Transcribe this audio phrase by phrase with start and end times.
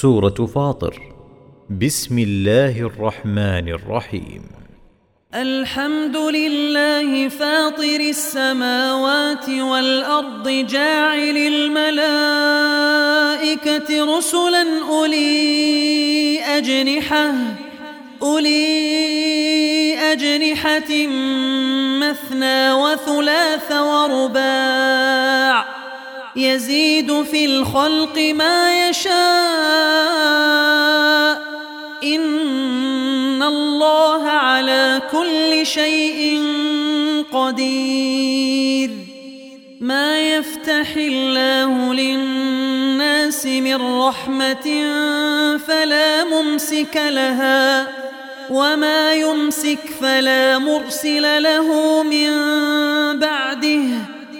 [0.00, 0.94] سورة فاطر.
[1.70, 4.42] بسم الله الرحمن الرحيم.
[5.34, 12.18] الحمد لله فاطر السماوات والأرض جاعل الملائكة
[14.16, 17.32] رسلا أولي أجنحة
[18.22, 21.06] أولي أجنحة
[22.00, 25.69] مثنى وثلاث ورباع.
[26.36, 29.10] يزيد في الخلق ما يشاء.
[32.04, 36.42] إن الله على كل شيء
[37.32, 38.90] قدير.
[39.80, 44.84] ما يفتح الله للناس من رحمة
[45.66, 47.86] فلا ممسك لها
[48.50, 52.30] وما يمسك فلا مرسل له من
[53.18, 54.09] بعده.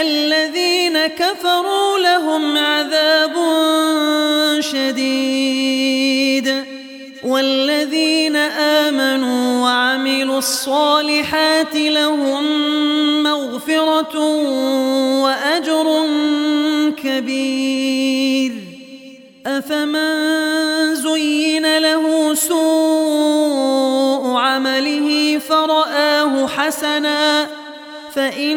[0.00, 3.32] الذين كفروا لهم عذاب
[4.60, 5.84] شديد
[7.24, 12.44] والذين آمنوا وعملوا الصالحات لهم
[13.22, 14.18] مغفرة
[15.22, 16.08] وأجر
[17.04, 18.52] كبير.
[19.46, 23.74] أفمن زين له سوء
[24.36, 27.46] عمله فرآه حسناً
[28.14, 28.56] فإن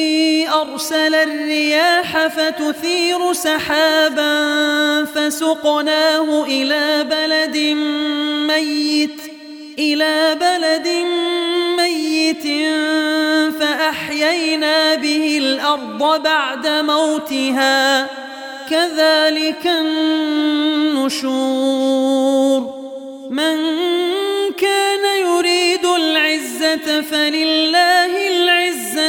[0.81, 4.33] أرسل الرياح فتثير سحابا
[5.05, 7.57] فسقناه إلى بلد
[8.47, 9.21] ميت
[9.79, 10.87] إلى بلد
[11.77, 12.43] ميت
[13.59, 18.07] فأحيينا به الأرض بعد موتها
[18.69, 21.21] كذلك النشور.
[23.29, 23.57] من
[24.57, 28.30] كان يريد العزة فلله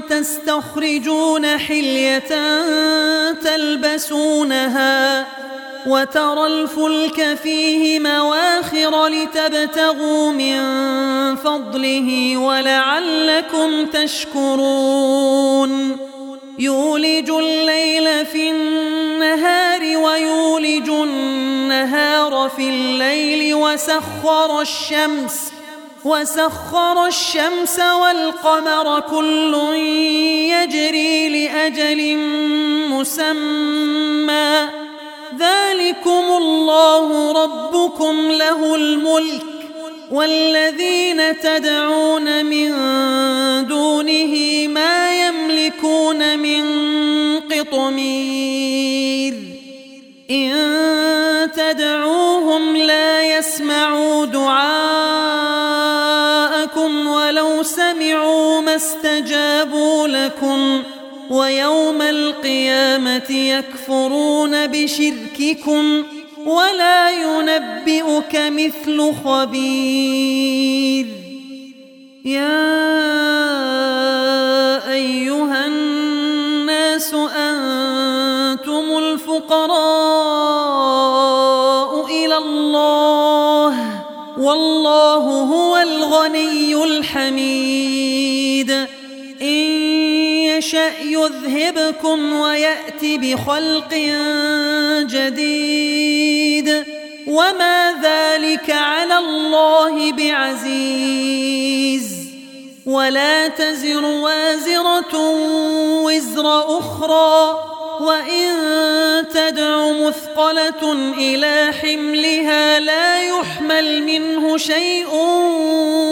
[0.00, 2.52] وتستخرجون حلية
[3.32, 5.26] تلبسونها
[5.86, 10.60] وترى الفلك فيه مواخر لتبتغوا من
[11.36, 15.30] فضله ولعلكم تشكرون.
[16.58, 25.52] يولج الليل في النهار ويولج النهار في الليل وسخر الشمس
[26.04, 29.54] وسخر الشمس والقمر كل
[30.54, 32.16] يجري لأجل
[32.88, 34.68] مسمى.
[35.38, 39.42] ذلكم الله ربكم له الملك
[40.10, 42.70] والذين تدعون من
[43.66, 46.64] دونه ما يملكون من
[47.40, 49.34] قطمير.
[50.30, 54.39] إن تدعوهم لا يسمعوا دعاءكم
[58.76, 60.82] استجابوا لكم
[61.30, 66.04] ويوم القيامة يكفرون بشرككم
[66.46, 71.06] ولا ينبئك مثل خبير.
[72.24, 72.70] يا
[74.92, 79.80] أيها الناس أنتم الفقراء
[82.06, 83.74] إلى الله
[84.38, 85.24] والله
[85.54, 87.99] هو الغني الحميد.
[91.50, 93.94] يذهبكم ويأتي بخلق
[95.10, 96.84] جديد.
[97.26, 102.04] وما ذلك على الله بعزيز.
[102.86, 105.18] ولا تزر وازرة
[106.04, 107.58] وزر أخرى.
[108.00, 108.54] وإن
[109.34, 115.14] تدع مثقلة إلى حملها لا يحمل منه شيء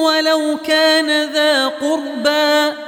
[0.02, 2.87] ولو كان ذا قربى.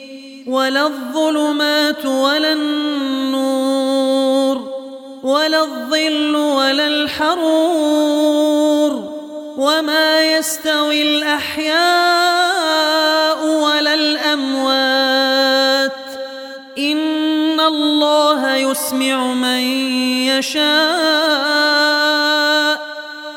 [0.51, 3.91] ولا الظلمات ولا النور
[5.23, 8.31] ولا الظل ولا الحرور
[9.57, 11.81] وما يستوي الأحياء
[13.45, 15.91] ولا الأموات.
[16.77, 19.59] إن الله يسمع من
[20.27, 20.71] يشاء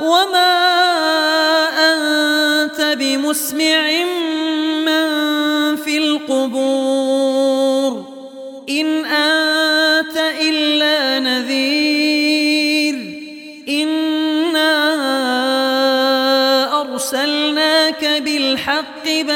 [0.01, 0.55] وما
[1.93, 4.14] أنت بمسمع من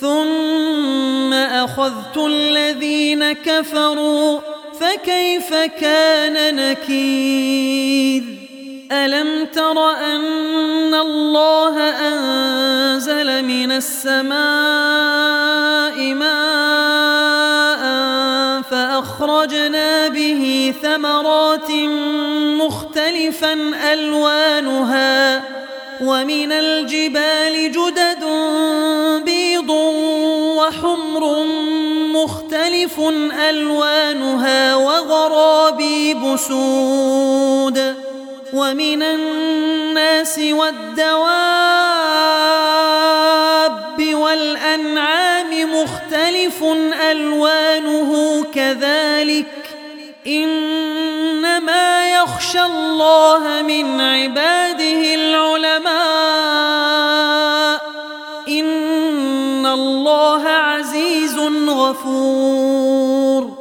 [0.00, 4.40] ثم أخذت الذين كفروا
[4.80, 8.22] فكيف كان نكير؟
[8.92, 14.38] ألم تر أن الله أنزل من السماء
[16.14, 17.88] ماء
[18.62, 21.70] فأخرجنا به ثمرات
[22.60, 23.52] مختلفا
[23.92, 25.42] ألوانها
[26.00, 28.24] ومن الجبال جدد
[31.18, 31.44] وحمر
[32.12, 33.00] مختلف
[33.50, 37.94] ألوانها وغرابيب سود
[38.52, 41.18] ومن الناس والدواب
[44.14, 46.64] والأنعام مختلف
[47.10, 49.46] ألوانه كذلك
[50.26, 54.77] إنما يخشى الله من عباده
[62.08, 63.58] غفور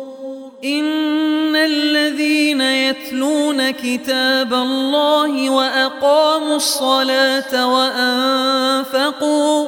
[0.63, 9.67] إن الذين يتلون كتاب الله وأقاموا الصلاة وأنفقوا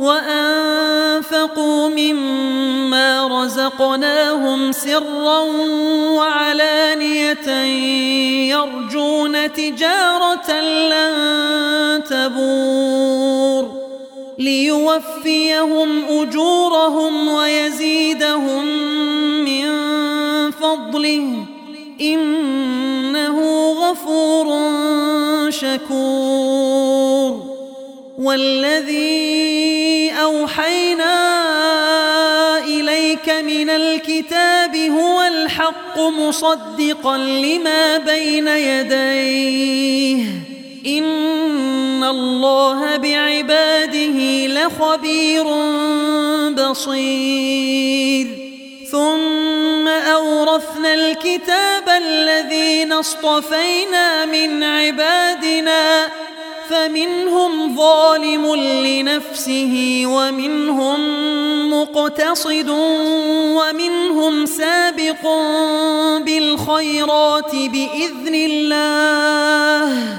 [0.00, 5.40] وأنفقوا مما رزقناهم سرا
[6.18, 7.48] وعلانية
[8.54, 13.77] يرجون تجارة لن تبور.
[14.38, 18.64] ليوفيهم أجورهم ويزيدهم
[19.44, 19.70] من
[20.50, 21.44] فضله.
[22.00, 24.46] إنه غفور
[25.50, 27.42] شكور.
[28.18, 31.38] والذي أوحينا
[32.64, 40.47] إليك من الكتاب هو الحق مصدقا لما بين يديه.
[40.96, 45.44] إن الله بعباده لخبير
[46.50, 48.26] بصير.
[48.90, 56.08] ثم أورثنا الكتاب الذين اصطفينا من عبادنا
[56.68, 61.00] فمنهم ظالم لنفسه ومنهم
[61.70, 62.68] مقتصد
[63.58, 65.22] ومنهم سابق
[66.24, 70.18] بالخيرات بإذن الله.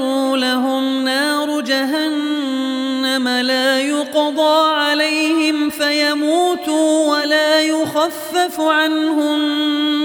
[7.31, 9.39] ولا يخفف عنهم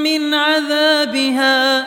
[0.03, 1.87] من عذابها.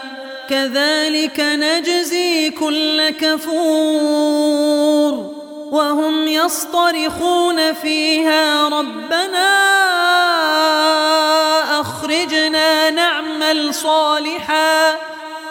[0.49, 4.59] كذلك نجزي كل كفور.
[5.71, 9.49] وهم يصطرخون فيها ربنا
[11.81, 14.95] أخرجنا نعمل صالحا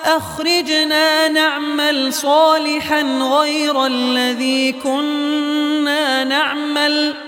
[0.05, 3.03] أخرجنا نعمل صالحا
[3.41, 7.28] غير الذي كنا نعمل.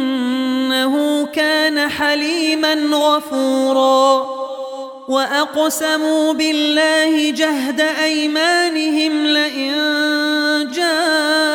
[1.35, 4.25] كان حليما غفورا
[5.07, 9.71] وأقسموا بالله جهد أيمانهم لئن
[10.75, 11.51] جاءهم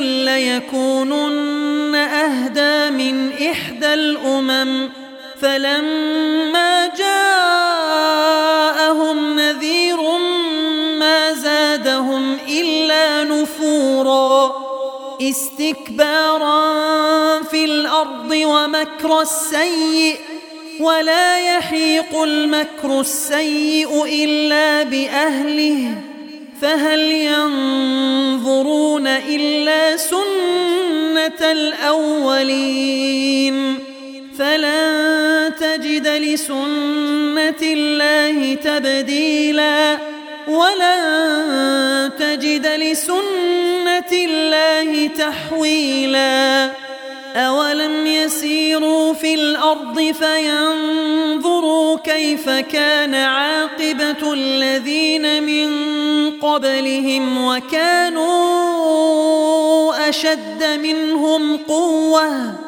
[0.00, 4.90] ليكونن أهدى من إحدى الأمم
[5.40, 8.28] فلما جاءهم
[9.40, 9.96] نذير
[10.98, 14.57] ما زادهم إلا نفورا
[15.30, 16.62] استكبارا
[17.42, 20.16] في الأرض ومكر السيئ
[20.80, 25.94] ولا يحيق المكر السيء إلا بأهله
[26.62, 33.08] فهل ينظرون إلا سنة الأولين
[34.38, 39.98] فلن تجد لسنة الله تبديلا
[40.48, 46.70] ولن تجد لسنة الله تحويلا
[47.36, 55.70] أولم يسيروا في الأرض فينظروا كيف كان عاقبة الذين من
[56.30, 58.28] قبلهم وكانوا
[60.08, 62.67] أشد منهم قوةً